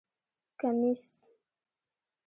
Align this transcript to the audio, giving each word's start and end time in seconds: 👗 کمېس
👗 0.57 0.59
کمېس 0.59 1.03